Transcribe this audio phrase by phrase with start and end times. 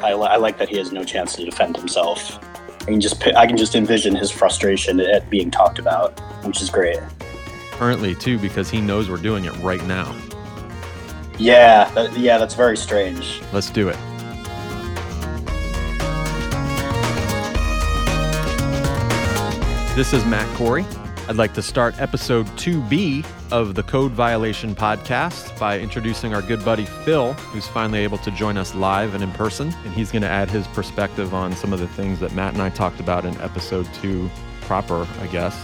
[0.00, 2.38] I, I like that he has no chance to defend himself.
[2.82, 6.70] I can just I can just envision his frustration at being talked about, which is
[6.70, 6.98] great.
[7.72, 10.16] Currently, too, because he knows we're doing it right now.
[11.38, 13.40] Yeah, that, yeah, that's very strange.
[13.52, 13.96] Let's do it.
[19.96, 20.86] This is Matt Corey.
[21.28, 26.64] I'd like to start episode 2B of the Code Violation podcast by introducing our good
[26.64, 29.72] buddy Phil, who's finally able to join us live and in person.
[29.84, 32.62] And he's going to add his perspective on some of the things that Matt and
[32.62, 34.28] I talked about in episode 2
[34.62, 35.56] proper, I guess.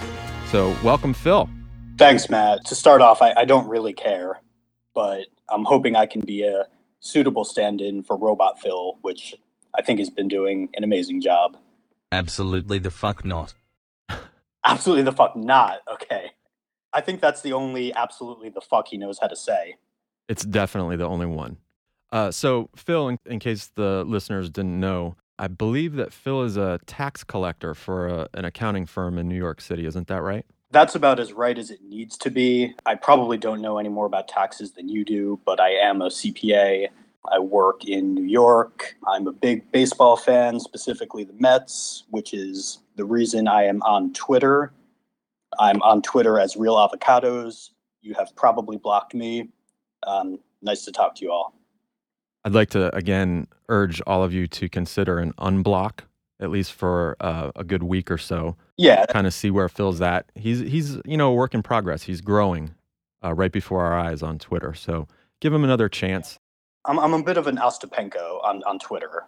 [0.53, 1.51] So, welcome, Phil.
[1.99, 2.65] Thanks, Matt.
[2.67, 4.41] To start off, I, I don't really care,
[4.95, 6.67] but I'm hoping I can be a
[7.01, 9.35] suitable stand in for Robot Phil, which
[9.75, 11.57] I think has been doing an amazing job.
[12.13, 13.55] Absolutely the fuck not.
[14.65, 15.81] Absolutely the fuck not.
[15.93, 16.33] Okay.
[16.93, 19.77] I think that's the only absolutely the fuck he knows how to say.
[20.29, 21.59] It's definitely the only one.
[22.11, 26.57] Uh, so, Phil, in, in, case the listeners didn't know, I believe that Phil is
[26.57, 29.85] a tax collector for a, an accounting firm in New York City.
[29.85, 30.45] Isn't that right?
[30.71, 32.75] That's about as right as it needs to be.
[32.85, 36.09] I probably don't know any more about taxes than you do, but I am a
[36.09, 36.89] CPA.
[37.31, 38.97] I work in New York.
[39.07, 44.13] I'm a big baseball fan, specifically the Mets, which is the reason I am on
[44.13, 44.73] Twitter.
[45.59, 47.71] I'm on Twitter as Real Avocados.
[48.03, 49.49] You have probably blocked me.
[50.07, 51.55] Um, nice to talk to you all.
[52.45, 56.01] I'd like to again urge all of you to consider an unblock,
[56.41, 58.57] at least for uh, a good week or so.
[58.77, 60.31] Yeah, kind of see where Phil's at.
[60.35, 62.03] He's he's you know a work in progress.
[62.03, 62.75] He's growing
[63.25, 64.75] uh, right before our eyes on Twitter.
[64.75, 65.07] So
[65.41, 66.39] give him another chance.
[66.85, 69.25] I'm I'm a bit of an Ostapenko on on Twitter.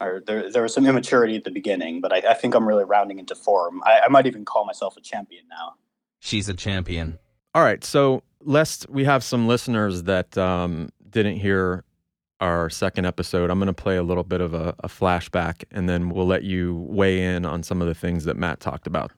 [0.00, 2.84] Or there there was some immaturity at the beginning, but I, I think I'm really
[2.84, 3.82] rounding into form.
[3.84, 5.74] I, I might even call myself a champion now.
[6.20, 7.18] She's a champion.
[7.54, 11.84] All right, so lest we have some listeners that um, didn't hear
[12.40, 15.88] our second episode, I'm going to play a little bit of a, a flashback, and
[15.88, 19.12] then we'll let you weigh in on some of the things that Matt talked about.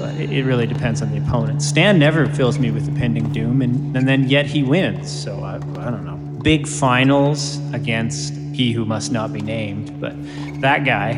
[0.00, 1.60] but it, really depends on the opponent.
[1.62, 5.10] Stan never fills me with impending doom, and, and then yet he wins.
[5.10, 6.29] So I, I don't know.
[6.42, 10.14] Big finals against he who must not be named, but
[10.60, 11.14] that guy,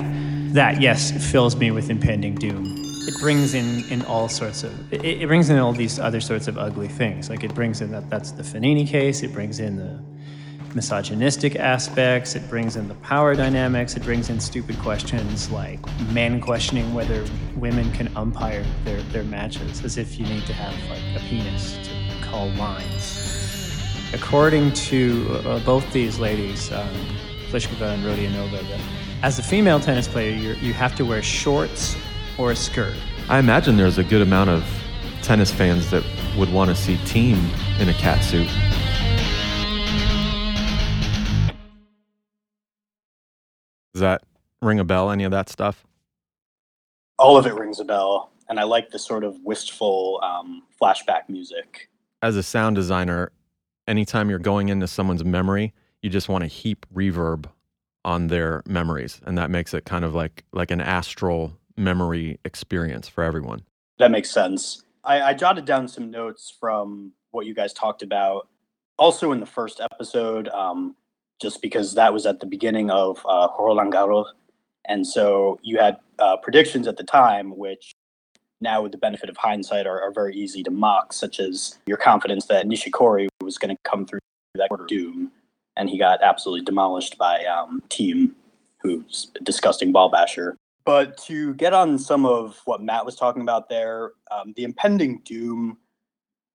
[0.52, 2.64] that yes, fills me with impending doom.
[3.06, 6.48] It brings in, in all sorts of it, it brings in all these other sorts
[6.48, 7.30] of ugly things.
[7.30, 9.22] Like it brings in that that's the Fognini case.
[9.22, 10.00] It brings in the
[10.74, 16.40] misogynistic aspects, it brings in the power dynamics, it brings in stupid questions like men
[16.40, 17.24] questioning whether
[17.56, 21.76] women can umpire their, their matches, as if you need to have like a penis
[21.86, 23.21] to call lines.
[24.14, 26.88] According to uh, both these ladies, um,
[27.48, 28.80] Pliskova and Rodionova, that
[29.22, 31.96] as a female tennis player, you have to wear shorts
[32.36, 32.94] or a skirt.
[33.30, 34.64] I imagine there's a good amount of
[35.22, 36.04] tennis fans that
[36.36, 37.40] would want to see Thiem
[37.80, 38.48] in a cat suit.
[43.94, 44.24] Does that
[44.60, 45.10] ring a bell?
[45.10, 45.86] Any of that stuff?
[47.18, 51.28] All of it rings a bell, and I like the sort of wistful um, flashback
[51.28, 51.88] music.
[52.20, 53.32] As a sound designer,
[53.86, 55.72] anytime you're going into someone's memory,
[56.02, 57.46] you just want to heap reverb
[58.04, 63.08] on their memories, and that makes it kind of like like an astral memory experience
[63.08, 63.62] for everyone.
[63.98, 64.84] That makes sense.
[65.04, 68.48] I, I jotted down some notes from what you guys talked about.
[68.98, 70.96] Also, in the first episode, um,
[71.40, 74.26] just because that was at the beginning of uh, Roland Garros.
[74.86, 77.94] And so you had uh, predictions at the time, which
[78.62, 81.98] now, with the benefit of hindsight, are, are very easy to mock, such as your
[81.98, 84.20] confidence that Nishikori was going to come through
[84.54, 85.30] that quarter doom,
[85.76, 88.32] and he got absolutely demolished by um, Thiem,
[88.80, 90.56] who's a disgusting ball basher.
[90.84, 95.20] But to get on some of what Matt was talking about there, um, the impending
[95.24, 95.78] doom,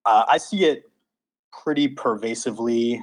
[0.06, 0.90] uh, I see it
[1.52, 3.02] pretty pervasively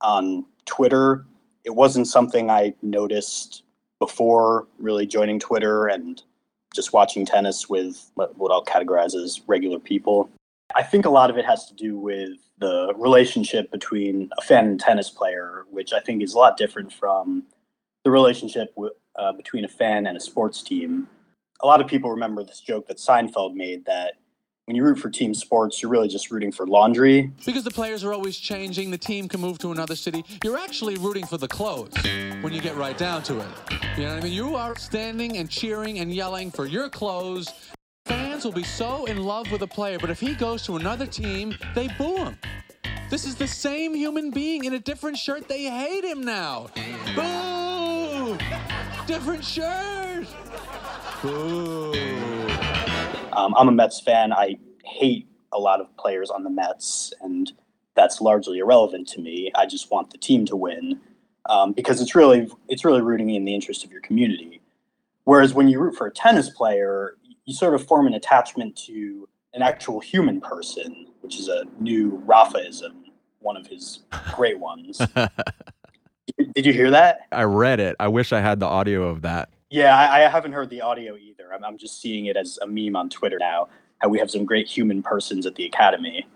[0.00, 1.26] on Twitter.
[1.64, 3.62] It wasn't something I noticed
[3.98, 6.22] before really joining Twitter and
[6.76, 10.30] just watching tennis with what I'll categorize as regular people.
[10.74, 14.66] I think a lot of it has to do with the relationship between a fan
[14.66, 17.44] and tennis player, which I think is a lot different from
[18.04, 21.08] the relationship w- uh, between a fan and a sports team.
[21.60, 24.14] A lot of people remember this joke that Seinfeld made that
[24.66, 27.30] when you root for team sports, you're really just rooting for laundry.
[27.44, 30.24] Because the players are always changing, the team can move to another city.
[30.42, 31.94] You're actually rooting for the clothes
[32.40, 33.46] when you get right down to it.
[33.96, 34.32] You know what I mean?
[34.32, 37.48] You are standing and cheering and yelling for your clothes.
[38.06, 41.06] Fans will be so in love with a player, but if he goes to another
[41.06, 42.36] team, they boo him.
[43.08, 45.46] This is the same human being in a different shirt.
[45.46, 46.70] They hate him now.
[47.14, 48.36] Boo!
[49.06, 50.26] Different shirt.
[51.22, 52.25] Boo.
[53.36, 54.32] Um, I'm a Mets fan.
[54.32, 57.52] I hate a lot of players on the Mets, and
[57.94, 59.52] that's largely irrelevant to me.
[59.54, 61.00] I just want the team to win
[61.48, 64.60] um, because it's really it's really rooting in the interest of your community.
[65.24, 69.28] Whereas when you root for a tennis player, you sort of form an attachment to
[69.54, 72.94] an actual human person, which is a new Rafaism,
[73.40, 74.00] one of his
[74.34, 74.98] great ones.
[76.54, 77.20] Did you hear that?
[77.32, 77.96] I read it.
[78.00, 79.50] I wish I had the audio of that.
[79.70, 81.52] Yeah, I, I haven't heard the audio either.
[81.52, 83.68] I'm, I'm just seeing it as a meme on Twitter now.
[83.98, 86.26] How we have some great human persons at the academy.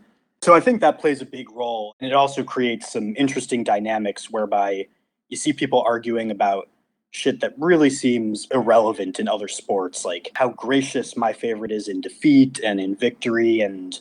[0.42, 4.30] So I think that plays a big role, and it also creates some interesting dynamics
[4.30, 4.86] whereby
[5.28, 6.70] you see people arguing about
[7.10, 12.00] shit that really seems irrelevant in other sports, like how gracious my favorite is in
[12.00, 14.00] defeat and in victory, and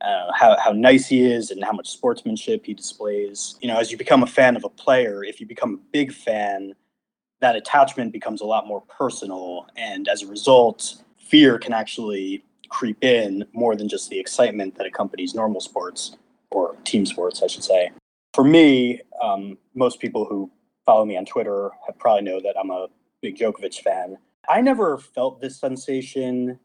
[0.00, 3.56] uh, how how nice he is, and how much sportsmanship he displays.
[3.60, 6.12] You know, as you become a fan of a player, if you become a big
[6.12, 6.74] fan,
[7.44, 13.04] that attachment becomes a lot more personal, and as a result, fear can actually creep
[13.04, 16.16] in more than just the excitement that accompanies normal sports
[16.50, 17.92] or team sports, I should say.
[18.32, 20.50] For me, um, most people who
[20.86, 22.86] follow me on Twitter have probably know that I'm a
[23.20, 24.16] big Djokovic fan.
[24.48, 26.58] I never felt this sensation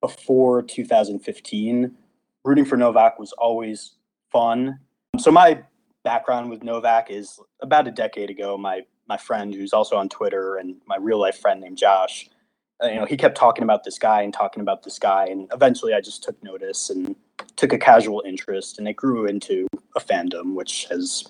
[0.00, 1.92] before 2015.
[2.42, 3.92] Rooting for Novak was always
[4.32, 4.80] fun.
[5.16, 5.62] So my
[6.02, 8.58] background with Novak is about a decade ago.
[8.58, 12.28] My my friend, who's also on Twitter, and my real life friend named Josh,
[12.82, 15.48] uh, you know, he kept talking about this guy and talking about this guy, and
[15.52, 17.16] eventually I just took notice and
[17.56, 19.66] took a casual interest, and it grew into
[19.96, 21.24] a fandom, which has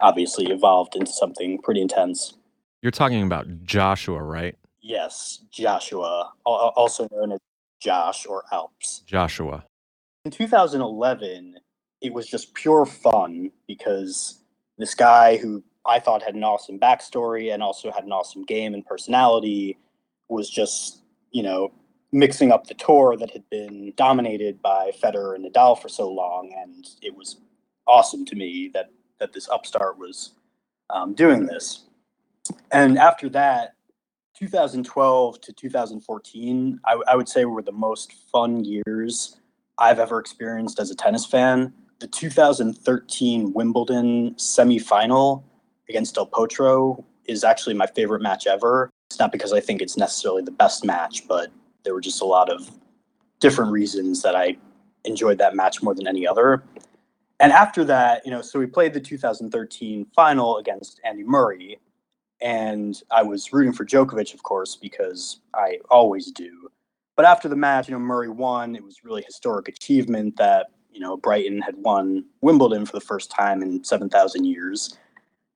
[0.00, 2.34] obviously evolved into something pretty intense.
[2.82, 4.56] You're talking about Joshua, right?
[4.80, 7.38] Yes, Joshua, also known as
[7.80, 9.02] Josh or Alps.
[9.06, 9.64] Joshua.
[10.24, 11.56] In 2011,
[12.02, 14.40] it was just pure fun because
[14.78, 18.74] this guy who I thought had an awesome backstory and also had an awesome game
[18.74, 19.78] and personality
[20.28, 21.00] was just,
[21.30, 21.72] you know,
[22.12, 26.52] mixing up the tour that had been dominated by Federer and Nadal for so long.
[26.56, 27.38] And it was
[27.86, 28.90] awesome to me that
[29.20, 30.32] that this upstart was
[30.90, 31.84] um, doing this.
[32.72, 33.74] And after that,
[34.38, 39.40] 2012 to 2014, I, I would say were the most fun years
[39.78, 41.72] I've ever experienced as a tennis fan.
[42.00, 45.44] The 2013 Wimbledon semifinal
[45.88, 48.90] against Del Potro is actually my favorite match ever.
[49.08, 51.50] It's not because I think it's necessarily the best match, but
[51.82, 52.70] there were just a lot of
[53.40, 54.56] different reasons that I
[55.04, 56.64] enjoyed that match more than any other.
[57.40, 61.78] And after that, you know, so we played the 2013 final against Andy Murray,
[62.40, 66.68] and I was rooting for Djokovic, of course, because I always do.
[67.16, 68.74] But after the match, you know, Murray won.
[68.74, 73.30] It was really historic achievement that you know Britain had won Wimbledon for the first
[73.30, 74.96] time in 7,000 years.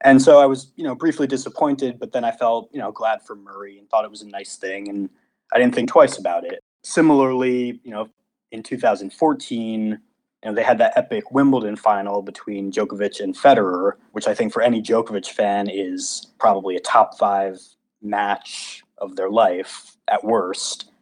[0.03, 3.23] And so I was, you know, briefly disappointed, but then I felt, you know, glad
[3.23, 5.11] for Murray and thought it was a nice thing, and
[5.53, 6.63] I didn't think twice about it.
[6.83, 8.09] Similarly, you know,
[8.53, 9.99] in 2014, you
[10.45, 14.63] know, they had that epic Wimbledon final between Djokovic and Federer, which I think for
[14.63, 17.61] any Djokovic fan is probably a top five
[18.01, 20.93] match of their life at worst,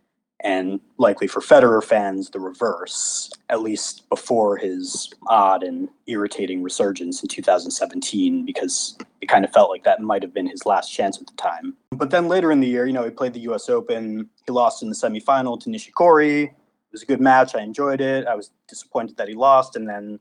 [0.40, 7.22] and likely for Federer fans, the reverse, at least before his odd and irritating resurgence
[7.22, 11.18] in 2017, because it kind of felt like that might have been his last chance
[11.20, 11.74] at the time.
[11.92, 14.82] But then later in the year, you know, he played the US Open, he lost
[14.82, 16.52] in the semifinal to Nishikori It
[16.92, 17.54] was a good match.
[17.54, 18.26] I enjoyed it.
[18.26, 20.20] I was disappointed that he lost, and then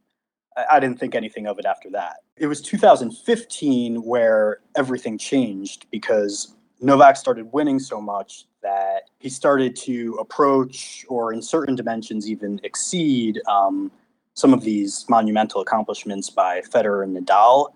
[0.71, 2.17] I, didn't think anything of it after that.
[2.37, 9.75] It was 2015 where everything changed because Novak started winning so much that he started
[9.75, 13.91] to approach, or in certain dimensions, even exceed um,
[14.33, 17.69] some of these monumental accomplishments by Federer and Nadal.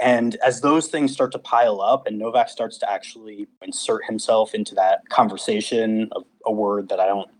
[0.00, 4.54] And as those things start to pile up and Novak starts to actually insert himself
[4.54, 7.30] into that conversation, of a word that I don't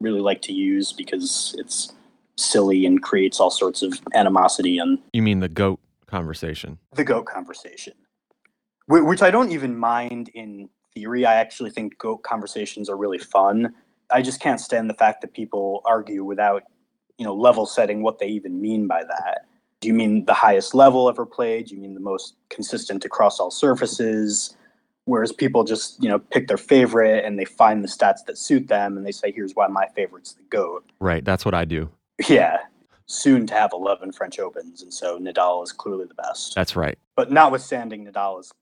[0.00, 1.92] really like to use because it's
[2.36, 7.26] silly and creates all sorts of animosity and you mean the goat conversation the goat
[7.26, 7.92] conversation
[8.86, 13.74] which i don't even mind in theory i actually think goat conversations are really fun.
[14.10, 16.62] I just can't stand the fact that people argue without
[17.18, 19.46] you know level setting what they even mean by that.
[19.80, 21.66] Do you mean the highest level ever played?
[21.66, 24.56] Do you mean the most consistent across all surfaces?
[25.04, 28.68] Whereas people just you know pick their favorite and they find the stats that suit
[28.68, 30.84] them and they say here's why my favorite's the goat.
[31.00, 31.90] Right that's what i do.
[32.28, 32.58] Yeah.
[33.10, 36.54] Soon to have 11 french opens and so nadal is clearly the best.
[36.54, 36.98] That's right.
[37.16, 38.52] But notwithstanding nadal is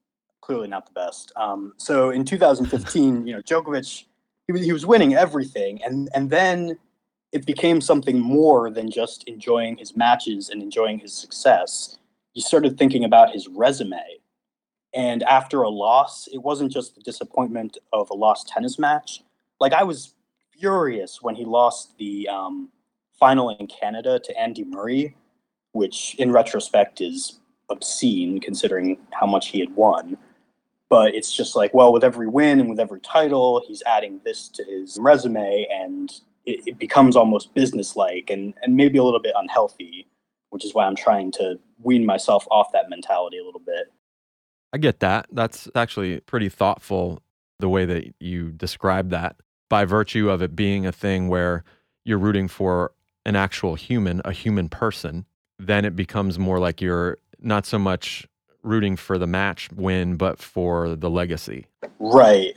[0.47, 4.05] clearly not the best um, so in 2015 you know djokovic
[4.47, 6.79] he was, he was winning everything and and then
[7.33, 11.99] it became something more than just enjoying his matches and enjoying his success
[12.35, 14.21] you started thinking about his resume
[14.97, 19.23] and after a loss, it wasn't just the disappointment of a lost tennis match.
[19.61, 20.15] Like I was
[20.59, 22.71] furious when he lost the um,
[23.13, 25.15] final in Canada to Andy Murray,
[25.73, 30.17] which in retrospect is obscene considering how much he had won.
[30.89, 34.49] But it's just like, well, with every win and with every title, he's adding this
[34.49, 36.13] to his resume, and
[36.45, 40.07] it, it becomes almost businesslike and, and maybe a little bit unhealthy,
[40.51, 43.93] which is why I'm trying to wean myself off that mentality a little bit.
[44.73, 45.27] I get that.
[45.33, 47.21] That's actually pretty thoughtful
[47.59, 49.37] the way that you describe that
[49.69, 51.65] by virtue of it being a thing where
[52.05, 52.93] you're rooting for
[53.25, 55.27] an actual human, a human person,
[55.59, 58.27] then it becomes more like you're not so much
[58.67, 61.67] rooting for the match win, but for the legacy.
[61.99, 62.55] Right.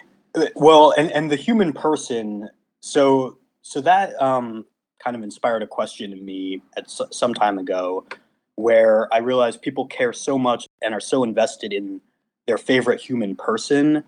[0.55, 2.49] Well, and, and the human person,
[2.81, 4.65] so so that um,
[5.03, 8.05] kind of inspired a question in me at s- some time ago
[8.55, 12.01] where I realized people care so much and are so invested in
[12.47, 14.03] their favorite human person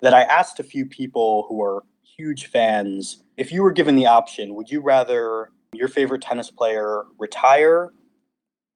[0.00, 4.06] that I asked a few people who are huge fans if you were given the
[4.06, 7.92] option, would you rather your favorite tennis player retire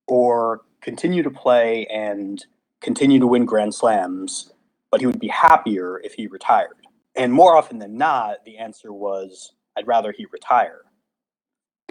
[0.06, 2.46] or continue to play and
[2.82, 4.52] continue to win Grand Slams,
[4.90, 6.76] but he would be happier if he retired?
[7.16, 10.82] And more often than not, the answer was, I'd rather he retire,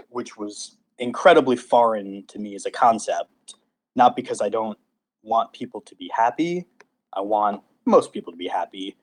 [0.08, 3.54] which was incredibly foreign to me as a concept,
[3.96, 4.78] not because I don't
[5.22, 6.66] want people to be happy.
[7.12, 8.96] I want most people to be happy,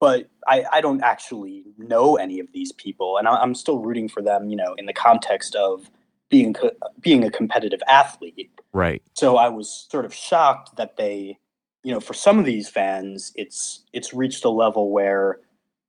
[0.00, 4.08] but I, I don't actually know any of these people, and I, I'm still rooting
[4.08, 5.90] for them, you know, in the context of
[6.28, 8.50] being co- being a competitive athlete.
[8.72, 9.02] Right.
[9.14, 11.38] So I was sort of shocked that they,
[11.82, 15.38] you know, for some of these fans, it's it's reached a level where,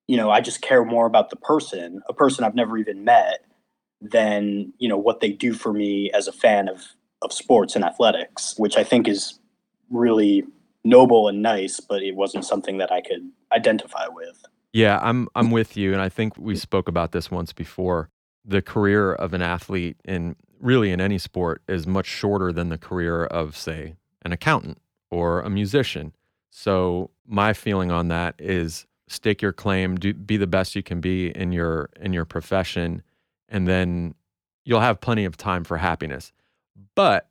[0.07, 3.45] you know, I just care more about the person, a person I've never even met,
[4.01, 6.85] than you know what they do for me as a fan of
[7.21, 9.39] of sports and athletics, which I think is
[9.89, 10.43] really
[10.83, 14.45] noble and nice, but it wasn't something that I could identify with.
[14.71, 18.09] Yeah, I'm I'm with you and I think we spoke about this once before.
[18.49, 22.77] The career of an athlete in really in any sport is much shorter than the
[22.77, 24.79] career of say an accountant
[25.09, 26.13] or a musician.
[26.49, 30.99] So my feeling on that is stake your claim, do, be the best you can
[30.99, 33.03] be in your in your profession
[33.47, 34.15] and then
[34.65, 36.31] you'll have plenty of time for happiness.
[36.95, 37.29] But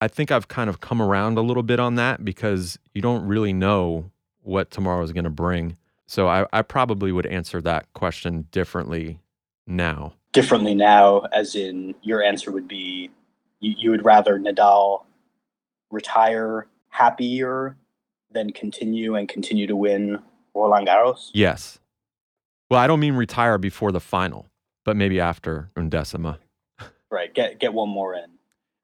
[0.00, 3.26] I think I've kind of come around a little bit on that because you don't
[3.26, 4.10] really know
[4.42, 5.76] what tomorrow is going to bring.
[6.06, 9.20] So I, I probably would answer that question differently
[9.66, 10.14] now.
[10.32, 13.10] Differently now, as in your answer would be
[13.60, 15.04] you, you would rather Nadal
[15.90, 17.76] retire happier
[18.30, 20.18] than continue and continue to win
[20.54, 21.30] Roland Garros?
[21.34, 21.78] Yes.
[22.70, 24.46] Well, I don't mean retire before the final,
[24.84, 26.38] but maybe after undecima.
[27.10, 28.26] Right, get get one more in.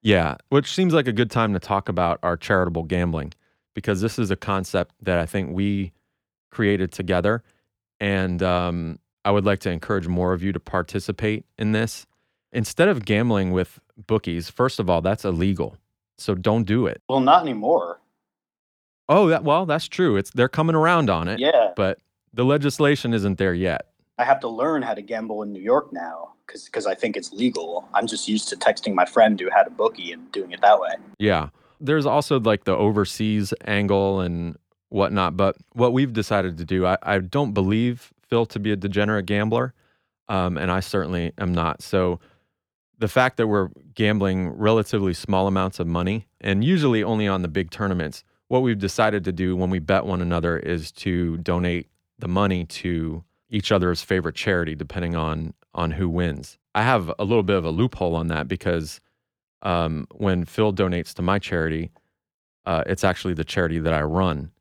[0.03, 3.33] Yeah, which seems like a good time to talk about our charitable gambling
[3.75, 5.93] because this is a concept that I think we
[6.51, 7.45] created together.
[8.01, 12.07] And um, I would like to encourage more of you to participate in this.
[12.53, 15.77] Instead of gambling with bookies, first of all, that's illegal.
[16.17, 17.03] So don't do it.
[17.09, 18.01] Well, not anymore.
[19.09, 20.17] Oh, that, well, that's true.
[20.17, 21.99] It's they're coming around on it, Yeah, but
[22.33, 23.89] the legislation isn't there yet.
[24.17, 27.33] I have to learn how to gamble in New York now because I think it's
[27.33, 27.89] legal.
[27.95, 30.79] I'm just used to texting my friend who had a bookie and doing it that
[30.79, 30.95] way.
[31.19, 31.49] Yeah.
[31.81, 34.57] There's also like the overseas angle and
[34.89, 35.37] whatnot.
[35.37, 39.27] But what we've decided to do, I, I don't believe Phil to be a degenerate
[39.27, 39.75] gambler.
[40.29, 41.83] Um, and I certainly am not.
[41.83, 42.19] So
[42.99, 47.49] the fact that we're gambling relatively small amounts of money and usually only on the
[47.49, 51.89] big tournaments, what we've decided to do when we bet one another is to donate
[52.19, 56.59] the money to each other's favorite charity depending on on who wins.
[56.75, 59.01] I have a little bit of a loophole on that because
[59.63, 61.91] um, when Phil donates to my charity,
[62.65, 64.53] uh, it's actually the charity that I run.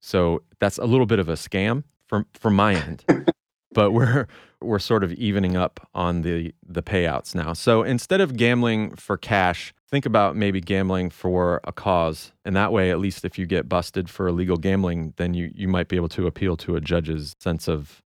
[0.00, 3.04] So that's a little bit of a scam from from my end.
[3.72, 4.26] but we're
[4.60, 7.54] we're sort of evening up on the the payouts now.
[7.54, 12.32] So instead of gambling for cash, think about maybe gambling for a cause.
[12.44, 15.68] And that way, at least if you get busted for illegal gambling, then you you
[15.68, 18.02] might be able to appeal to a judge's sense of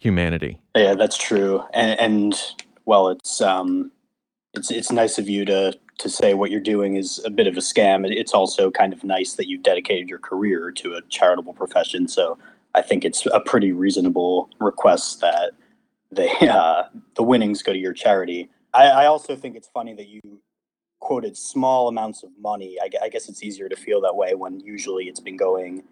[0.00, 0.58] humanity.
[0.74, 1.62] Yeah, that's true.
[1.72, 2.42] And, and
[2.86, 3.92] well, it's um,
[4.52, 7.56] it's it's nice of you to to say what you're doing is a bit of
[7.56, 8.04] a scam.
[8.04, 12.08] It's also kind of nice that you've dedicated your career to a charitable profession.
[12.08, 12.36] So
[12.74, 15.52] I think it's a pretty reasonable request that
[16.10, 18.48] they uh, the winnings go to your charity.
[18.74, 20.20] I, I also think it's funny that you
[21.00, 22.78] quoted small amounts of money.
[22.80, 25.82] I, I guess it's easier to feel that way when usually it's been going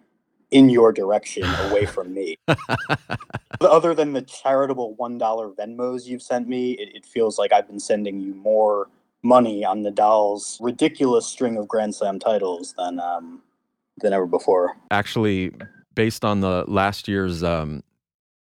[0.51, 2.37] in your direction away from me.
[3.61, 7.67] Other than the charitable one dollar Venmos you've sent me, it, it feels like I've
[7.67, 8.89] been sending you more
[9.23, 13.41] money on Nadal's ridiculous string of Grand Slam titles than um,
[13.97, 14.75] than ever before.
[14.89, 15.51] actually
[15.95, 17.83] based on the last year's um,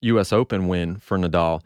[0.02, 0.34] U.S.
[0.34, 1.62] Open win for Nadal,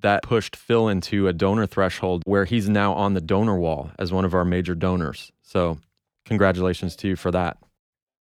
[0.00, 4.12] that pushed Phil into a donor threshold where he's now on the donor wall as
[4.12, 5.32] one of our major donors.
[5.42, 5.78] So,
[6.26, 7.58] congratulations to you for that.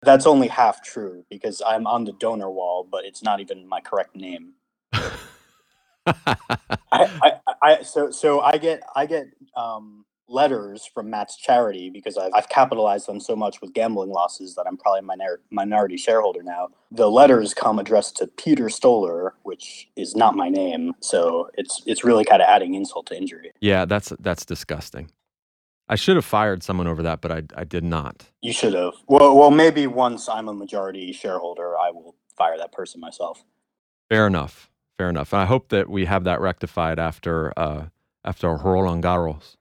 [0.03, 3.81] That's only half true because I'm on the donor wall, but it's not even my
[3.81, 4.53] correct name.
[6.91, 12.17] I, I, I, so so I get I get um, letters from Matt's charity because
[12.17, 15.97] I've, I've capitalized them so much with gambling losses that I'm probably a minor, minority
[15.97, 16.69] shareholder now.
[16.91, 22.03] The letters come addressed to Peter Stoller, which is not my name, so it's it's
[22.03, 23.51] really kind of adding insult to injury.
[23.61, 25.11] yeah, that's that's disgusting.
[25.87, 28.25] I should have fired someone over that, but I I did not.
[28.41, 28.93] You should have.
[29.07, 33.43] Well, well, maybe once I'm a majority shareholder, I will fire that person myself.
[34.09, 34.69] Fair enough.
[34.97, 35.33] Fair enough.
[35.33, 37.85] And I hope that we have that rectified after uh,
[38.23, 39.55] after Roland Garros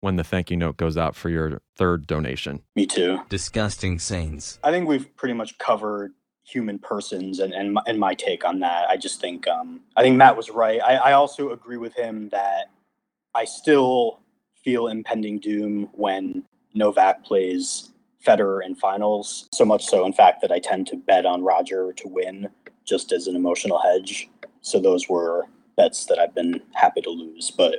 [0.00, 2.62] when the thank you note goes out for your third donation.
[2.76, 3.20] Me too.
[3.28, 4.58] Disgusting scenes.
[4.62, 6.12] I think we've pretty much covered
[6.44, 8.88] human persons and and my, and my take on that.
[8.88, 10.80] I just think um, I think Matt was right.
[10.82, 12.70] I, I also agree with him that
[13.34, 14.20] I still
[14.64, 17.90] feel impending doom when Novak plays
[18.26, 19.48] Federer in finals.
[19.52, 22.48] So much so, in fact, that I tend to bet on Roger to win
[22.84, 24.28] just as an emotional hedge.
[24.60, 27.78] So those were bets that I've been happy to lose, but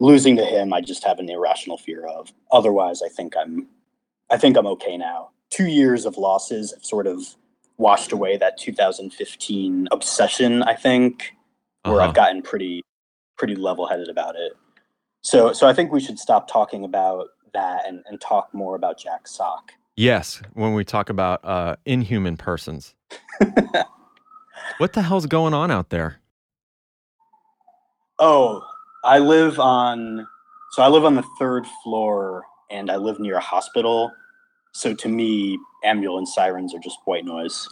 [0.00, 2.32] losing to him, I just have an irrational fear of.
[2.50, 3.66] Otherwise, I think I'm,
[4.30, 5.30] I think I'm okay now.
[5.50, 7.36] Two years of losses have sort of
[7.78, 10.62] washed away that 2015 obsession.
[10.62, 11.32] I think
[11.84, 12.08] where Uh-huh.
[12.08, 12.82] I've gotten pretty,
[13.38, 14.52] pretty level-headed about it.
[15.22, 18.98] So, so I think we should stop talking about that and, and talk more about
[18.98, 19.72] Jack Sock.
[19.96, 22.94] Yes, when we talk about uh, inhuman persons.
[24.78, 26.20] what the hell's going on out there?
[28.18, 28.62] Oh,
[29.06, 30.26] I live on
[30.72, 34.10] so I live on the third floor and I live near a hospital.
[34.72, 37.68] So to me, ambulance sirens are just white noise.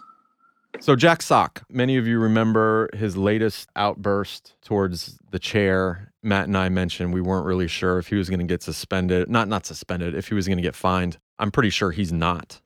[0.80, 6.12] So Jack Sock, many of you remember his latest outburst towards the chair.
[6.22, 9.28] Matt and I mentioned we weren't really sure if he was going to get suspended,
[9.28, 11.18] not not suspended, if he was going to get fined.
[11.38, 12.60] I'm pretty sure he's not.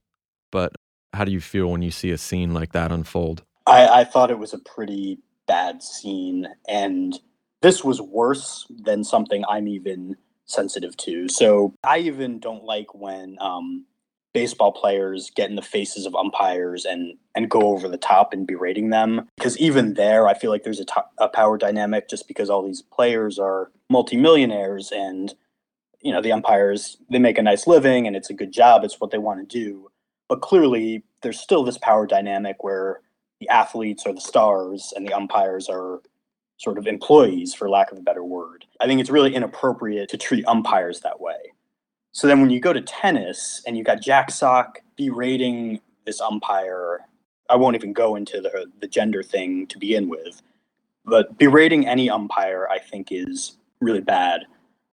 [0.53, 0.73] But
[1.15, 3.45] how do you feel when you see a scene like that unfold?
[3.67, 7.19] I, I thought it was a pretty bad scene and
[7.63, 10.17] this was worse than something I'm even
[10.47, 11.29] sensitive to.
[11.29, 13.85] So I even don't like when um,
[14.33, 18.47] baseball players get in the faces of umpires and and go over the top and
[18.47, 20.87] berating them because even there I feel like there's a
[21.19, 25.35] a power dynamic just because all these players are multimillionaires and
[26.03, 29.01] you know the umpires they make a nice living and it's a good job it's
[29.01, 29.91] what they want to do
[30.29, 33.01] but clearly there's still this power dynamic where
[33.41, 36.01] the athletes are the stars and the umpires are
[36.59, 40.19] sort of employees for lack of a better word i think it's really inappropriate to
[40.19, 41.39] treat umpires that way
[42.13, 47.01] so then when you go to tennis and you got Jack Sock berating this umpire,
[47.51, 50.43] I won't even go into the the gender thing to begin with,
[51.05, 54.43] but berating any umpire I think is really bad.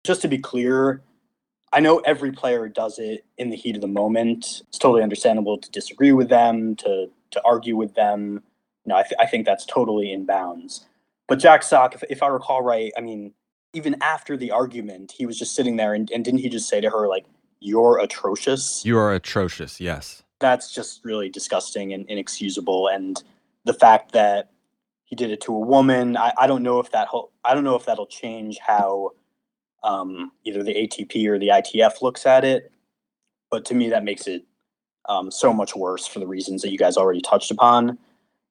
[0.05, 1.03] Just to be clear,
[1.73, 4.63] I know every player does it in the heat of the moment.
[4.69, 8.43] It's totally understandable to disagree with them, to to argue with them.
[8.87, 10.88] You know, I, th- I think that's totally in bounds.
[11.29, 13.35] But Jack Sock, if, if I recall right, I mean,
[13.75, 16.81] even after the argument, he was just sitting there and, and didn't he just say
[16.81, 17.27] to her, like,
[17.61, 18.85] you're atrocious?
[18.85, 20.23] You are atrocious, yes.
[20.41, 22.89] That's just really disgusting and inexcusable.
[22.89, 23.23] And
[23.65, 24.51] the fact that
[25.05, 27.65] he did it to a woman, I, I don't know if that whole, I don't
[27.65, 29.11] know if that'll change how
[29.83, 32.73] um, either the ATP or the ITF looks at it.
[33.51, 34.45] But to me, that makes it
[35.09, 37.99] um, so much worse for the reasons that you guys already touched upon.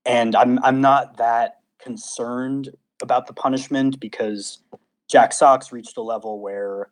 [0.05, 2.69] And I'm I'm not that concerned
[3.01, 4.59] about the punishment because
[5.09, 6.89] Jack Sock's reached a level where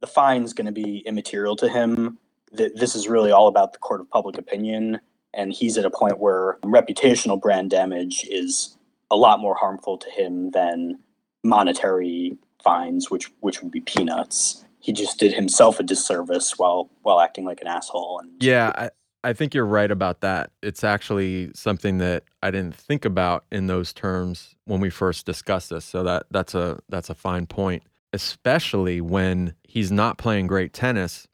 [0.00, 2.18] the fine's going to be immaterial to him.
[2.56, 4.98] Th- This is really all about the court of public opinion,
[5.32, 8.76] and he's at a point where reputational brand damage is
[9.12, 10.98] a lot more harmful to him than
[11.44, 14.64] monetary fines, which which would be peanuts.
[14.80, 18.18] He just did himself a disservice while while acting like an asshole.
[18.20, 18.90] And Yeah, I,
[19.24, 20.50] I think you're right about that.
[20.62, 25.70] It's actually something that I didn't think about in those terms when we first discussed
[25.70, 25.84] this.
[25.84, 31.28] So that that's a that's a fine point, especially when he's not playing great tennis.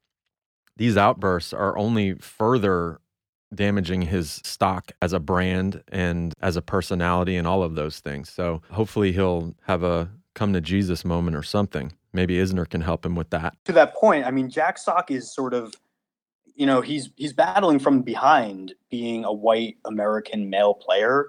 [0.76, 3.00] These outbursts are only further
[3.54, 8.28] damaging his stock as a brand and as a personality and all of those things.
[8.28, 11.92] So hopefully he'll have a come to Jesus moment or something.
[12.12, 13.56] Maybe Isner can help him with that.
[13.64, 15.74] to that point, I mean, Jack Sock is sort of,
[16.58, 21.28] you know, he's he's battling from behind, being a white American male player,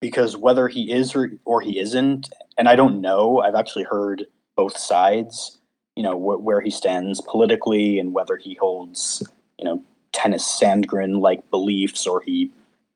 [0.00, 4.26] because whether he is or, or he isn't, and I don't know, I've actually heard
[4.56, 5.58] both sides,
[5.96, 9.26] you know, wh- where he stands politically and whether he holds,
[9.58, 12.50] you know, Tennys Sandgren like beliefs or he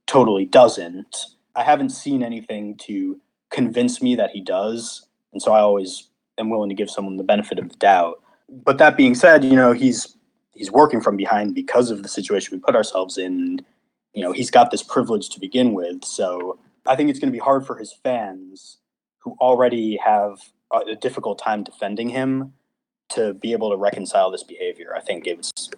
[0.06, 1.16] totally doesn't.
[1.56, 3.18] I haven't seen anything to
[3.50, 5.06] convince me that he does.
[5.32, 8.20] and so I always am willing to give someone the benefit of the doubt.
[8.50, 10.14] But that being said, you know he's
[10.54, 13.64] he's working from behind because of the situation we put ourselves in.
[14.12, 17.36] You know he's got this privilege to begin with, so I think it's going to
[17.36, 18.78] be hard for his fans
[19.18, 20.38] who already have
[20.72, 22.52] a, difficult time defending him
[23.08, 24.94] to be able to reconcile this behavior.
[24.96, 25.70] I think it was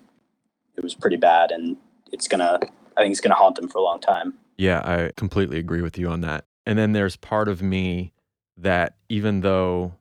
[0.77, 1.77] it was pretty bad, and
[2.13, 2.59] it's gonna
[2.97, 4.35] I think it's gonna haunt him for a long time.
[4.59, 6.45] Yeah, I completely agree with you on that.
[6.65, 8.13] And then there's part of me
[8.57, 9.95] that even though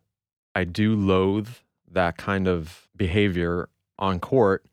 [0.56, 1.50] I do loathe
[1.92, 4.66] that kind of behavior on court,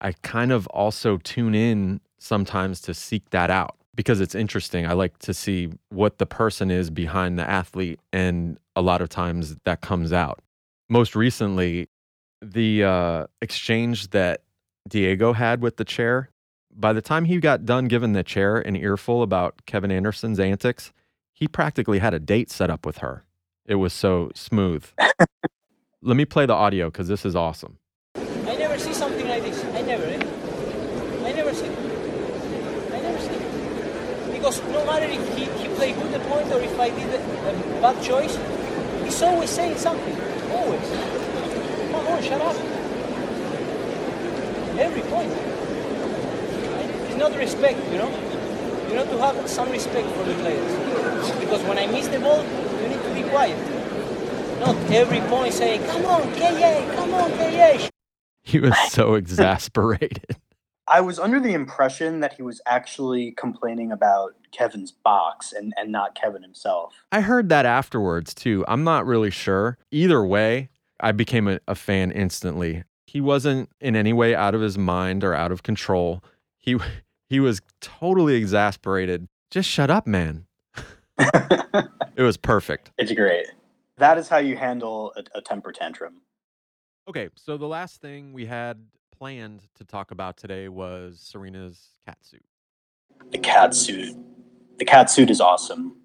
[0.00, 4.86] I kind of also tune in sometimes to seek that out because it's interesting.
[4.86, 9.08] I like to see what the person is behind the athlete, and a lot of
[9.08, 10.40] times that comes out.
[10.88, 11.88] Most recently,
[12.42, 14.42] the uh, exchange that
[14.88, 16.30] Diego had with the chair,
[16.76, 20.92] by the time he got done giving the chair an earful about Kevin Anderson's antics,
[21.32, 23.24] he practically had a date set up with her.
[23.66, 24.84] It was so smooth.
[26.02, 27.78] Let me play the audio because this is awesome.
[28.16, 29.64] I never see something like this.
[29.64, 30.20] I never, eh?
[31.24, 31.66] I never see.
[31.66, 34.38] I never see.
[34.54, 37.80] Because no matter if he, he played good the point or if I did a,
[37.80, 38.38] bad choice,
[39.02, 40.16] he's always saying something.
[40.52, 40.88] Always.
[41.90, 42.56] Come on, shut up.
[44.78, 45.32] Every point.
[47.06, 48.10] It's not respect, you know?
[48.88, 51.30] You need to have some respect for the players.
[51.40, 53.58] Because when I miss the ball, you need to be quiet.
[54.60, 57.88] Not every point saying, come on, KA, come on, KA.
[58.42, 60.36] He was so exasperated.
[60.86, 65.90] I was under the impression that he was actually complaining about Kevin's box and, and
[65.90, 66.94] not Kevin himself.
[67.10, 68.64] I heard that afterwards too.
[68.68, 69.78] I'm not really sure.
[69.90, 70.68] Either way,
[71.00, 72.84] I became a, a fan instantly.
[73.06, 76.22] He wasn't in any way out of his mind or out of control.
[76.58, 76.76] He
[77.28, 79.26] he was totally exasperated.
[79.50, 80.46] Just shut up, man.
[82.16, 82.92] It was perfect.
[82.96, 83.46] It's great.
[83.98, 86.20] That is how you handle a, a temper tantrum.
[87.08, 88.78] Okay, so the last thing we had
[89.18, 92.44] planned to talk about today was Serena's cat suit.
[93.30, 94.16] The cat suit.
[94.78, 95.96] The cat suit is awesome.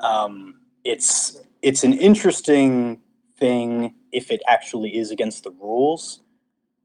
[0.00, 3.00] Um, it's it's an interesting
[3.38, 6.20] thing if it actually is against the rules,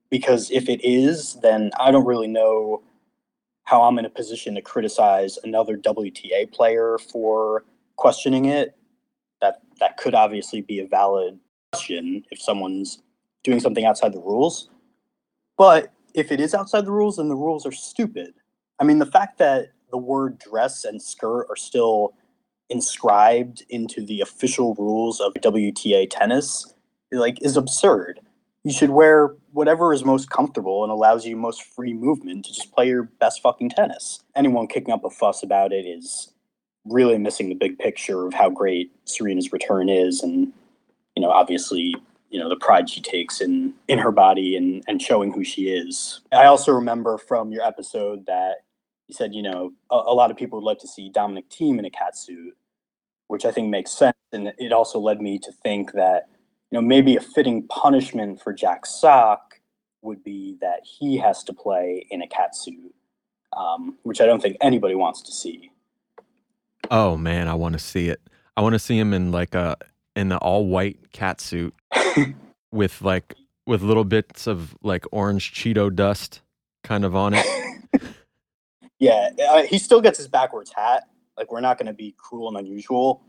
[0.10, 2.84] because if it is, then I don't really know
[3.64, 7.64] how I'm in a position to criticize another WTA player for
[7.96, 8.76] questioning it.
[9.42, 11.40] That that could obviously be a valid
[11.72, 13.02] question if someone's
[13.44, 14.70] doing something outside the rules.
[15.58, 18.34] But if it is outside the rules, then the rules are stupid.
[18.80, 22.14] I mean, the fact that the word dress and skirt are still
[22.70, 26.74] inscribed into the official rules of WTA tennis
[27.12, 28.20] like is absurd.
[28.64, 32.74] You should wear whatever is most comfortable and allows you most free movement to just
[32.74, 34.24] play your best fucking tennis.
[34.36, 36.34] Anyone kicking up a fuss about it is
[36.86, 40.52] really missing the big picture of how great Serena's return is and
[41.16, 41.96] you know, obviously
[42.34, 45.70] you know the pride she takes in in her body and and showing who she
[45.70, 46.22] is.
[46.32, 48.64] I also remember from your episode that
[49.08, 51.78] you said you know a, a lot of people would like to see Dominic Thiem
[51.78, 52.58] in a cat suit,
[53.28, 56.28] which I think makes sense, and it also led me to think that
[56.72, 59.60] you know maybe a fitting punishment for Jack Sock
[60.02, 62.96] would be that he has to play in a cat suit,
[63.56, 65.72] um, which I don't think anybody wants to see.
[66.90, 68.20] Oh man, I want to see it.
[68.58, 69.78] I want to see him in like a
[70.16, 71.74] in the all white cat suit
[72.72, 76.42] with like with little bits of like orange Cheeto dust
[76.84, 77.46] kind of on it.
[79.04, 81.10] Yeah, uh, he still gets his backwards hat.
[81.38, 83.22] Like we're not going to be cruel and unusual.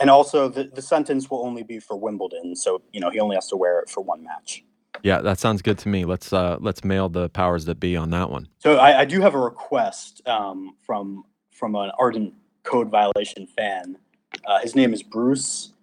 [0.00, 3.36] And also, the, the sentence will only be for Wimbledon, so you know he only
[3.36, 4.64] has to wear it for one match.
[5.04, 6.04] Yeah, that sounds good to me.
[6.04, 8.48] Let's uh let's mail the powers that be on that one.
[8.58, 12.34] So I, I do have a request um, from from an ardent
[12.64, 13.96] code violation fan.
[14.44, 15.73] Uh, his name is Bruce.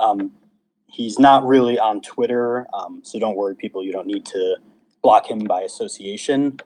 [0.00, 0.32] Um,
[0.86, 3.84] he's not really on Twitter, um, so don't worry, people.
[3.84, 4.56] You don't need to
[5.02, 6.58] block him by association.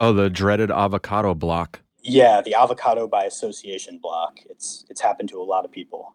[0.00, 1.80] Oh, the dreaded avocado block.
[2.02, 4.38] Yeah, the avocado by association block.
[4.48, 6.14] It's it's happened to a lot of people.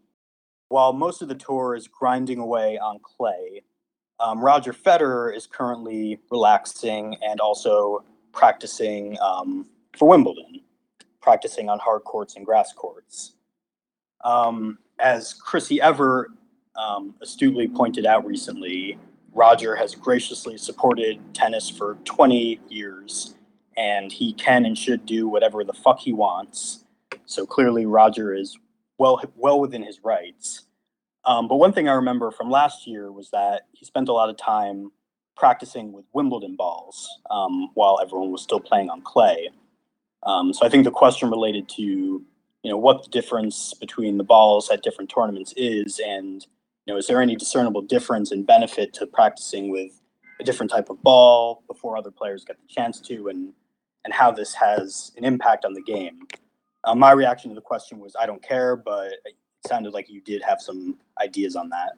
[0.70, 3.64] While most of the tour is grinding away on clay,
[4.20, 10.62] um, Roger Federer is currently relaxing and also practicing um, for Wimbledon,
[11.22, 13.34] practicing on hard courts and grass courts.
[14.24, 16.30] Um, as Chrissie Evert
[16.76, 18.98] um, astutely pointed out recently,
[19.34, 23.36] Roger has graciously supported tennis for 20 years,
[23.78, 26.86] and he can and should do whatever the fuck he wants.
[27.26, 28.58] So clearly, Roger is
[28.98, 30.66] well well within his rights.
[31.24, 34.30] Um, but one thing I remember from last year was that he spent a lot
[34.30, 34.92] of time
[35.38, 39.50] practicing with Wimbledon balls um, while everyone was still playing on clay.
[40.24, 44.24] Um, so I think the question related to you know what the difference between the
[44.24, 46.46] balls at different tournaments is and
[46.86, 50.02] You know, is there any discernible difference in benefit to practicing with
[50.40, 53.54] a different type of ball before other players get the chance to, and
[54.04, 56.20] and how this has an impact on the game?
[56.84, 59.36] Uh, my reaction to the question was, I don't care, but it
[59.68, 61.92] sounded like you did have some ideas on that.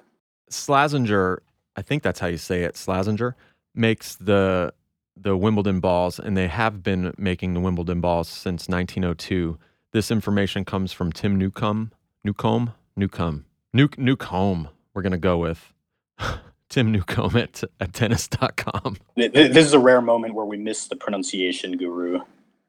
[0.52, 1.38] Slazenger,
[1.78, 2.76] I think that's how you say it.
[2.76, 3.34] Slazenger
[3.74, 4.74] makes the
[5.16, 9.58] the Wimbledon balls, and they have been making the Wimbledon balls since 1902.
[9.92, 11.92] This information comes from Tim Newcomb.
[12.24, 14.70] Newcomb, Newcomb, New Newcomb.
[14.94, 15.74] We're gonna go with
[16.70, 18.98] Tim Newcomb at at tennis.com.
[19.16, 22.20] Th- th- This is a rare moment where we miss the pronunciation guru.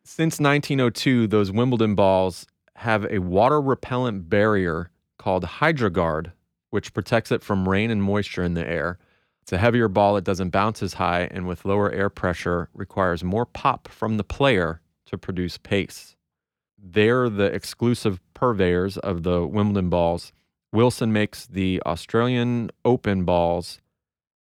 [0.04, 6.32] Since 1902, those Wimbledon balls have a water repellent barrier called HydroGuard,
[6.70, 8.98] which protects it from rain and moisture in the air.
[9.42, 13.22] It's a heavier ball, it doesn't bounce as high, and with lower air pressure, requires
[13.22, 16.16] more pop from the player to produce pace.
[16.78, 20.32] They're the exclusive purveyors of the Wimbledon balls.
[20.74, 23.80] Wilson makes the Australian Open balls,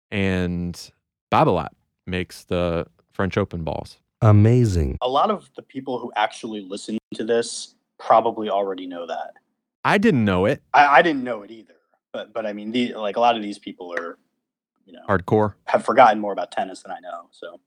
[0.09, 0.91] and
[1.29, 1.69] Babolat
[2.07, 3.99] makes the French Open balls.
[4.21, 4.97] Amazing.
[5.01, 9.33] A lot of the people who actually listen to this probably already know that.
[9.83, 10.63] I didn't know it.
[10.73, 11.75] I, I didn't know it either,
[12.13, 14.17] but but I mean, the, like a lot of these people are,
[14.85, 15.55] you know, Hardcore.
[15.65, 17.27] have forgotten more about tennis than I know.
[17.31, 17.59] So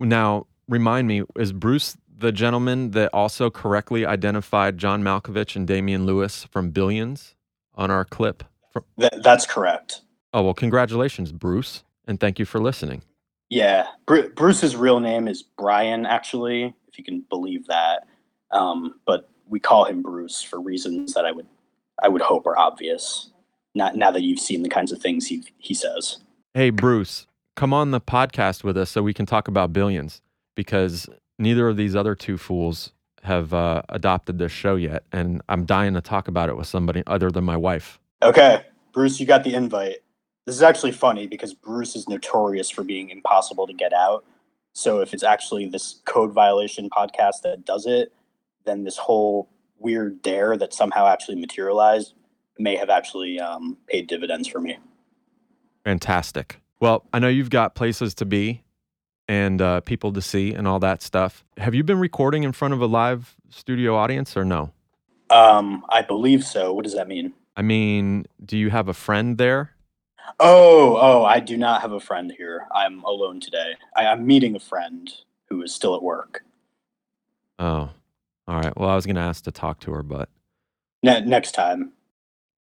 [0.00, 6.06] Now, remind me, is Bruce the gentleman that also correctly identified John Malkovich and Damian
[6.06, 7.33] Lewis from Billions
[7.74, 8.44] on our clip?
[8.72, 10.00] From, that's correct.
[10.32, 13.02] oh, well, congratulations, Bruce, and thank you for listening.
[13.50, 18.06] Yeah, Bru- Bruce's real name is Brian, actually, if you can believe that.
[18.50, 21.46] Um, but we call him Bruce for reasons that I would
[22.02, 23.30] I would hope are obvious.
[23.74, 26.18] Not now that you've seen the kinds of things he he says.
[26.54, 30.20] Hey, Bruce, come on the podcast with us so we can talk about Billions
[30.54, 31.08] because
[31.38, 32.92] neither of these other two fools
[33.24, 37.02] have uh, adopted this show yet, and I'm dying to talk about it with somebody
[37.06, 37.98] other than my wife.
[38.22, 39.98] Okay, Bruce, you got the invite.
[40.46, 44.24] This is actually funny because Bruce is notorious for being impossible to get out.
[44.74, 48.12] So if it's actually this code violation podcast that does it,
[48.64, 52.14] then this whole weird dare that somehow actually materialized
[52.58, 54.78] may have actually um, paid dividends for me.
[55.84, 56.60] Fantastic.
[56.80, 58.63] Well, I know you've got places to be
[59.28, 61.44] and uh, people to see and all that stuff.
[61.58, 64.72] Have you been recording in front of a live studio audience or no?
[65.30, 66.72] Um, I believe so.
[66.72, 67.32] What does that mean?
[67.56, 69.70] I mean, do you have a friend there?
[70.40, 72.66] Oh, oh, I do not have a friend here.
[72.74, 73.74] I'm alone today.
[73.96, 75.10] I, I'm meeting a friend
[75.48, 76.42] who is still at work.
[77.58, 77.90] Oh,
[78.48, 78.76] all right.
[78.76, 80.28] Well, I was going to ask to talk to her, but
[81.02, 81.92] Ne- next time.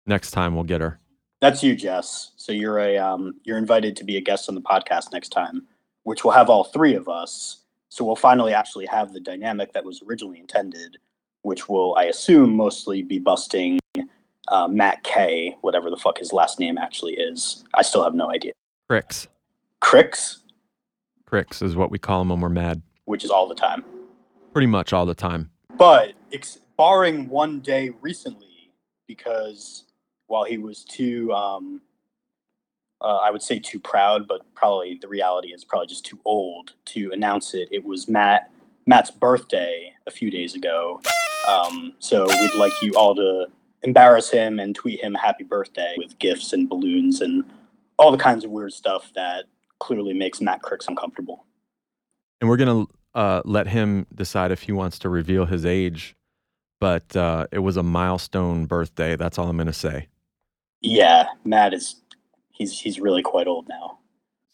[0.05, 0.99] next time we'll get her.
[1.39, 2.31] That's you, Jess.
[2.35, 5.63] So you're a um, you're invited to be a guest on the podcast next time,
[6.07, 7.65] which will have all three of us.
[7.89, 10.95] So we'll finally actually have the dynamic that was originally intended,
[11.41, 13.77] which will, I assume, mostly be busting
[14.47, 17.65] uh, Matt K, whatever the fuck his last name actually is.
[17.73, 18.53] I still have no idea.
[18.89, 19.27] Cricks.
[19.81, 20.43] Cricks,
[21.25, 22.81] Cricks is what we call him when we're mad.
[23.03, 23.83] which is all the time.
[24.53, 25.51] Pretty much all the time.
[25.77, 28.71] But ex- barring one day recently,
[29.07, 29.83] because
[30.27, 31.81] while he was too, um,
[33.01, 36.73] uh, I would say too proud, but probably the reality is probably just too old
[36.85, 37.69] to announce it.
[37.71, 38.51] It was Matt
[38.85, 41.01] Matt's birthday a few days ago,
[41.47, 43.47] um, so we'd like you all to
[43.83, 47.43] embarrass him and tweet him happy birthday with gifts and balloons and
[47.97, 49.45] all the kinds of weird stuff that
[49.79, 51.45] clearly makes Matt Cricks uncomfortable.
[52.41, 56.15] And we're going to uh, let him decide if he wants to reveal his age.
[56.79, 59.15] But uh, it was a milestone birthday.
[59.15, 60.07] That's all I'm going to say.
[60.81, 61.95] Yeah, Matt is
[62.57, 63.99] he's he's really quite old now.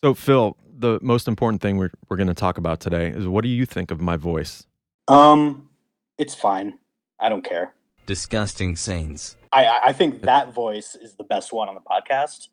[0.03, 3.43] So, Phil, the most important thing we're, we're going to talk about today is what
[3.43, 4.65] do you think of my voice?
[5.07, 5.69] Um,
[6.17, 6.77] it's fine.
[7.19, 7.73] I don't care.
[8.05, 9.37] Disgusting scenes.
[9.51, 12.49] I I- I think that voice is the best one on the podcast.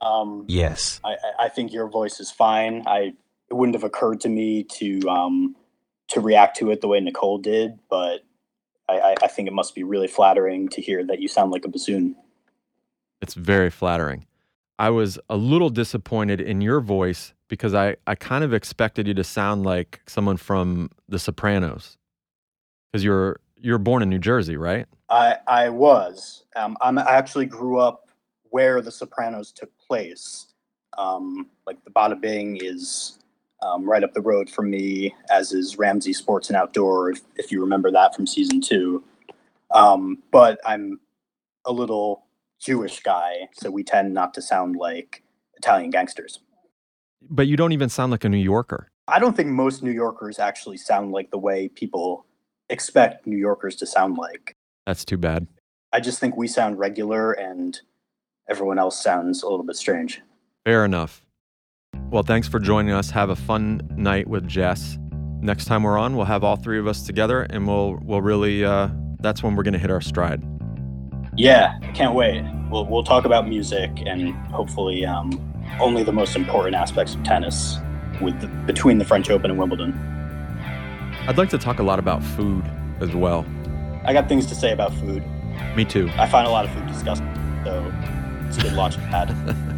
[0.00, 1.00] Um, Yes.
[1.04, 2.82] I I- I think your voice is fine.
[2.86, 3.14] I
[3.50, 5.56] it wouldn't have occurred to me to um
[6.08, 8.22] to react to it the way Nicole did, but
[8.88, 11.64] I I, I think it must be really flattering to hear that you sound like
[11.64, 12.16] a bassoon.
[13.20, 14.26] It's very flattering.
[14.78, 19.14] I was a little disappointed in your voice because I, I kind of expected you
[19.14, 21.96] to sound like someone from The Sopranos.
[22.92, 24.86] Because you're you're born in New Jersey, right?
[25.08, 26.44] I I was.
[26.56, 28.08] Um, I'm, I actually grew up
[28.50, 30.46] where The Sopranos took place.
[30.98, 33.18] Um, like the Bada Bing is
[33.62, 37.50] um, right up the road from me, as is Ramsey Sports and Outdoor, if, if
[37.50, 39.02] you remember that from season two.
[39.72, 41.00] Um, but I'm
[41.64, 42.25] a little
[42.60, 45.22] Jewish guy, so we tend not to sound like
[45.56, 46.40] Italian gangsters.
[47.28, 48.90] But you don't even sound like a New Yorker.
[49.08, 52.26] I don't think most New Yorkers actually sound like the way people
[52.68, 54.56] expect New Yorkers to sound like.
[54.86, 55.46] That's too bad.
[55.92, 57.80] I just think we sound regular and
[58.48, 60.20] everyone else sounds a little bit strange.
[60.64, 61.24] Fair enough.
[62.10, 63.10] Well, thanks for joining us.
[63.10, 64.98] Have a fun night with Jess.
[65.40, 68.64] Next time we're on, we'll have all three of us together, and we'll we'll really
[68.64, 68.88] uh,
[69.20, 70.42] that's when we're gonna hit our stride.
[71.36, 72.42] Yeah, can't wait.
[72.70, 75.30] We'll we'll talk about music and hopefully um,
[75.80, 77.78] only the most important aspects of tennis
[78.20, 79.92] with the, between the French Open and Wimbledon.
[81.28, 82.64] I'd like to talk a lot about food
[83.00, 83.44] as well.
[84.04, 85.22] I got things to say about food.
[85.76, 86.10] Me too.
[86.16, 87.28] I find a lot of food disgusting,
[87.64, 87.92] so
[88.46, 89.28] it's a good launch pad.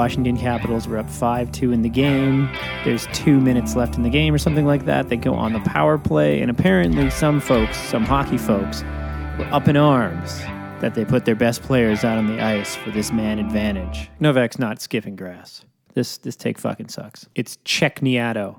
[0.00, 2.48] Washington Capitals were up 5 2 in the game.
[2.84, 5.10] There's two minutes left in the game or something like that.
[5.10, 8.82] They go on the power play, and apparently, some folks, some hockey folks,
[9.38, 10.40] were up in arms
[10.80, 14.08] that they put their best players out on the ice for this man advantage.
[14.20, 15.66] Novak's not skipping grass.
[15.92, 17.28] This, this take fucking sucks.
[17.34, 18.56] It's Cecchinato.